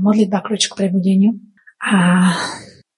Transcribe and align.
modlitba 0.00 0.44
kľúč 0.44 0.70
k 0.70 0.76
prebudeniu. 0.78 1.36
A 1.82 2.32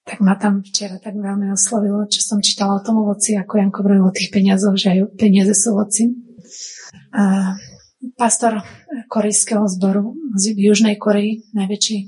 tak 0.09 0.25
ma 0.25 0.33
tam 0.33 0.65
včera 0.65 0.97
tak 0.97 1.13
veľmi 1.13 1.53
oslovilo, 1.53 2.09
čo 2.09 2.25
som 2.25 2.41
čítala 2.41 2.81
o 2.81 2.85
tom 2.85 3.05
ovoci, 3.05 3.37
ako 3.37 3.61
Janko 3.61 3.85
hovoril 3.85 4.09
o 4.09 4.15
tých 4.15 4.33
peniazoch, 4.33 4.73
že 4.73 4.97
aj 4.97 4.99
peniaze 5.21 5.53
sú 5.53 5.77
ovoci. 5.77 6.09
A 7.13 7.53
pastor 8.17 8.65
korejského 9.05 9.69
zboru 9.69 10.17
z 10.33 10.57
Južnej 10.57 10.97
Koreji, 10.97 11.45
najväčší 11.53 11.97
e, 11.99 12.05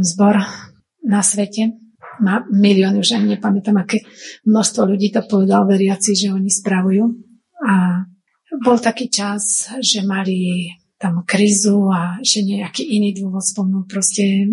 zbor 0.00 0.40
na 1.04 1.20
svete, 1.20 1.76
má 2.22 2.46
milióny, 2.46 3.02
už 3.02 3.18
ani 3.18 3.36
nepamätám, 3.36 3.74
aké 3.82 4.06
množstvo 4.46 4.86
ľudí 4.86 5.10
to 5.10 5.26
povedal 5.26 5.66
veriaci, 5.66 6.14
že 6.14 6.30
oni 6.30 6.46
spravujú. 6.46 7.04
A 7.66 8.06
bol 8.62 8.78
taký 8.78 9.10
čas, 9.10 9.68
že 9.82 10.06
mali 10.06 10.70
tam 11.04 11.20
krízu 11.28 11.92
a 11.92 12.16
že 12.24 12.40
nejaký 12.40 12.80
iný 12.80 13.12
dôvod 13.12 13.44
spomnul. 13.44 13.84
Proste 13.84 14.48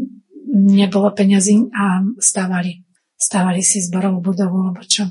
nebolo 0.52 1.16
peňazí 1.16 1.72
a 1.72 2.04
stávali. 2.20 2.84
Stávali 3.16 3.64
si 3.64 3.80
zborovú 3.80 4.20
budovu, 4.20 4.68
alebo 4.68 4.84
čo. 4.84 5.08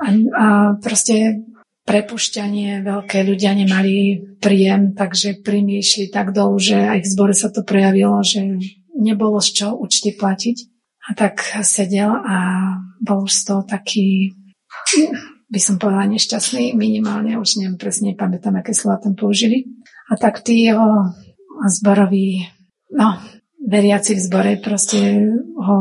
A, 0.00 0.06
a 0.32 0.46
proste 0.80 1.44
prepušťanie, 1.84 2.80
veľké 2.80 3.20
ľudia 3.20 3.52
nemali 3.52 4.22
príjem, 4.40 4.96
takže 4.96 5.44
príjmy 5.44 5.84
išli 5.84 6.08
tak 6.08 6.32
dolu, 6.32 6.56
že 6.56 6.78
aj 6.88 7.04
v 7.04 7.10
zbore 7.10 7.34
sa 7.36 7.52
to 7.52 7.60
prejavilo, 7.60 8.24
že 8.24 8.40
nebolo 8.96 9.44
z 9.44 9.60
čo 9.60 9.66
účty 9.76 10.16
platiť. 10.16 10.56
A 11.10 11.18
tak 11.18 11.42
sedel 11.66 12.12
a 12.14 12.36
bol 13.02 13.26
už 13.26 13.32
z 13.32 13.42
toho 13.42 13.62
taký, 13.66 14.30
by 15.50 15.60
som 15.60 15.76
povedala, 15.76 16.06
nešťastný, 16.14 16.78
minimálne, 16.78 17.34
už 17.36 17.58
neviem 17.58 17.80
presne, 17.80 18.14
pamätám, 18.14 18.60
aké 18.60 18.70
slova 18.70 19.02
tam 19.02 19.18
použili. 19.18 19.66
A 20.10 20.14
tak 20.18 20.42
tí 20.42 20.66
jeho 20.66 21.14
zboroví, 21.70 22.50
no, 22.90 23.14
veriaci 23.62 24.18
v 24.18 24.24
zbore 24.26 24.52
proste 24.58 24.98
ho 25.54 25.76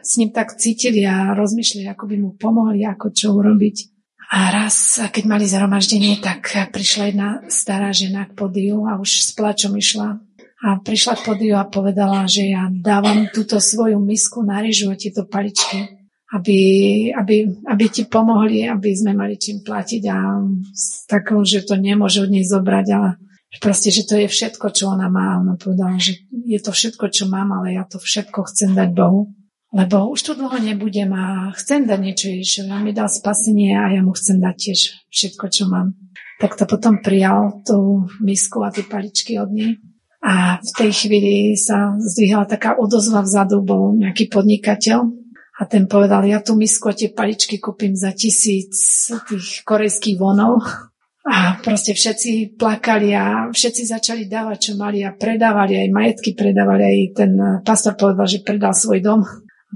s 0.00 0.16
ním 0.16 0.32
tak 0.32 0.56
cítili 0.56 1.04
a 1.04 1.36
rozmýšľali, 1.36 1.88
ako 1.92 2.04
by 2.08 2.16
mu 2.20 2.30
pomohli, 2.36 2.84
ako 2.84 3.12
čo 3.12 3.36
urobiť. 3.36 3.76
A 4.32 4.50
raz, 4.50 5.00
keď 5.12 5.24
mali 5.28 5.44
zhromaždenie, 5.44 6.20
tak 6.20 6.48
prišla 6.72 7.04
jedna 7.12 7.28
stará 7.52 7.92
žena 7.92 8.24
k 8.24 8.36
podiu 8.36 8.88
a 8.88 8.96
už 8.96 9.20
s 9.20 9.30
plačom 9.36 9.76
išla 9.76 10.16
a 10.64 10.80
prišla 10.80 11.20
k 11.20 11.24
podiu 11.28 11.54
a 11.60 11.68
povedala, 11.68 12.24
že 12.24 12.48
ja 12.48 12.72
dávam 12.72 13.28
túto 13.28 13.60
svoju 13.60 14.00
misku 14.00 14.40
na 14.40 14.64
ryžu 14.64 14.88
a 14.88 14.96
tieto 14.96 15.28
paličky, 15.28 15.92
aby, 16.32 16.58
aby, 17.12 17.36
aby 17.68 17.84
ti 17.92 18.08
pomohli, 18.08 18.64
aby 18.64 18.90
sme 18.96 19.12
mali 19.12 19.36
čím 19.36 19.60
platiť 19.60 20.02
a 20.08 20.40
takou, 21.04 21.44
že 21.44 21.68
to 21.68 21.76
nemôže 21.76 22.24
od 22.24 22.32
nej 22.32 22.48
zobrať, 22.48 22.86
ale 22.96 23.20
proste, 23.60 23.90
že 23.90 24.06
to 24.06 24.14
je 24.18 24.26
všetko, 24.30 24.66
čo 24.70 24.90
ona 24.90 25.06
má. 25.10 25.38
Ona 25.42 25.54
povedala, 25.58 25.98
že 25.98 26.26
je 26.30 26.58
to 26.58 26.74
všetko, 26.74 27.10
čo 27.10 27.30
mám, 27.30 27.52
ale 27.54 27.78
ja 27.78 27.84
to 27.86 27.98
všetko 28.02 28.50
chcem 28.50 28.74
dať 28.74 28.90
Bohu. 28.94 29.30
Lebo 29.74 30.14
už 30.14 30.20
tu 30.22 30.32
dlho 30.38 30.54
nebudem 30.62 31.10
a 31.10 31.50
chcem 31.58 31.82
dať 31.82 31.98
niečo 31.98 32.30
Ježišovi. 32.30 32.70
On 32.70 32.86
mi 32.86 32.94
dal 32.94 33.10
spasenie 33.10 33.74
a 33.74 33.90
ja 33.90 34.06
mu 34.06 34.14
chcem 34.14 34.38
dať 34.38 34.54
tiež 34.54 34.80
všetko, 35.10 35.44
čo 35.50 35.66
mám. 35.66 35.98
Tak 36.38 36.54
to 36.54 36.64
potom 36.66 37.02
prijal 37.02 37.58
tú 37.66 38.06
misku 38.22 38.62
a 38.62 38.70
tie 38.70 38.86
paličky 38.86 39.34
od 39.42 39.50
nej. 39.50 39.82
A 40.22 40.62
v 40.62 40.70
tej 40.78 40.90
chvíli 40.94 41.58
sa 41.58 41.98
zdvihla 41.98 42.46
taká 42.46 42.78
odozva 42.78 43.20
vzadu, 43.20 43.66
bol 43.66 43.98
nejaký 43.98 44.30
podnikateľ 44.30 45.04
a 45.58 45.62
ten 45.66 45.90
povedal, 45.90 46.22
ja 46.22 46.38
tú 46.38 46.54
misku 46.56 46.88
a 46.88 46.96
tie 46.96 47.10
paličky 47.12 47.58
kúpim 47.58 47.98
za 47.98 48.14
tisíc 48.14 49.10
tých 49.26 49.62
korejských 49.66 50.16
vonov. 50.16 50.64
A 51.24 51.56
proste 51.64 51.96
všetci 51.96 52.60
plakali 52.60 53.16
a 53.16 53.48
všetci 53.48 53.88
začali 53.88 54.28
dávať, 54.28 54.58
čo 54.60 54.72
mali 54.76 55.00
a 55.00 55.16
predávali, 55.16 55.80
aj 55.80 55.88
majetky 55.88 56.36
predávali, 56.36 56.84
aj 56.84 56.98
ten 57.16 57.32
pastor 57.64 57.96
povedal, 57.96 58.28
že 58.28 58.44
predal 58.44 58.76
svoj 58.76 59.00
dom. 59.00 59.20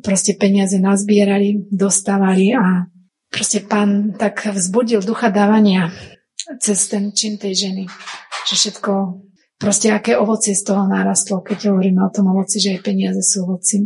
Proste 0.04 0.36
peniaze 0.36 0.76
nazbierali, 0.76 1.72
dostávali 1.72 2.52
a 2.52 2.84
proste 3.32 3.64
pán 3.64 4.12
tak 4.20 4.44
vzbudil 4.44 5.00
ducha 5.00 5.32
dávania 5.32 5.88
cez 6.60 6.88
ten 6.88 7.12
čin 7.16 7.41
tej 7.41 7.69
ženy, 7.69 7.84
že 8.48 8.54
všetko 8.56 8.92
proste 9.60 9.92
aké 9.92 10.16
ovocie 10.16 10.56
z 10.56 10.64
toho 10.64 10.84
narastlo, 10.88 11.44
keď 11.44 11.72
hovoríme 11.72 12.00
o 12.04 12.12
tom 12.14 12.32
ovoci, 12.32 12.60
že 12.60 12.78
aj 12.78 12.84
peniaze 12.84 13.20
sú 13.20 13.44
ovoci. 13.44 13.84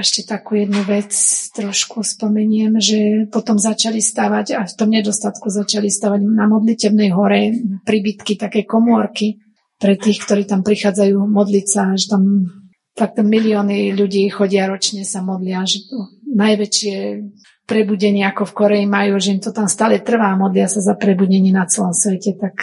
A 0.00 0.06
ešte 0.08 0.24
takú 0.24 0.56
jednu 0.56 0.80
vec 0.88 1.12
trošku 1.52 2.00
spomeniem, 2.00 2.80
že 2.80 3.28
potom 3.28 3.60
začali 3.60 4.00
stavať 4.00 4.56
a 4.56 4.64
v 4.64 4.72
tom 4.72 4.88
nedostatku 4.88 5.52
začali 5.52 5.92
stavať 5.92 6.24
na 6.24 6.48
modlitebnej 6.48 7.12
hore 7.12 7.52
príbytky, 7.84 8.40
také 8.40 8.64
komórky 8.64 9.44
pre 9.76 10.00
tých, 10.00 10.24
ktorí 10.24 10.48
tam 10.48 10.64
prichádzajú 10.64 11.20
modliť 11.20 11.66
sa, 11.68 11.92
že 12.00 12.16
tam 12.16 12.48
fakt 12.96 13.20
milióny 13.20 13.92
ľudí 13.92 14.24
chodia 14.32 14.72
ročne 14.72 15.04
sa 15.04 15.20
modlia, 15.20 15.68
že 15.68 15.84
to 15.84 16.08
najväčšie 16.32 16.96
prebudenie 17.68 18.24
ako 18.24 18.48
v 18.48 18.56
Koreji 18.56 18.86
majú, 18.88 19.20
že 19.20 19.36
im 19.36 19.44
to 19.44 19.52
tam 19.52 19.68
stále 19.68 20.00
trvá, 20.00 20.32
modlia 20.32 20.64
sa 20.64 20.80
za 20.80 20.96
prebudenie 20.96 21.52
na 21.52 21.68
celom 21.68 21.92
svete, 21.92 22.40
tak 22.40 22.56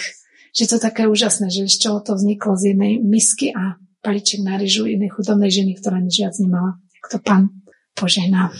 že 0.57 0.65
to 0.65 0.81
také 0.81 1.05
úžasné, 1.05 1.53
že 1.53 1.69
z 1.69 1.85
čoho 1.85 2.01
to 2.01 2.17
vzniklo 2.17 2.57
z 2.57 2.73
jednej 2.73 2.97
misky 2.97 3.53
a 3.53 3.77
paliček 4.01 4.41
na 4.41 4.57
ryžu 4.57 4.89
jednej 4.89 5.13
chudobnej 5.13 5.53
ženy, 5.53 5.77
ktorá 5.77 6.01
nič 6.01 6.17
viac 6.17 6.33
nemala. 6.41 6.81
Tak 7.11 7.21
to 7.21 7.29
pán 7.29 7.47
požehná. 7.99 8.51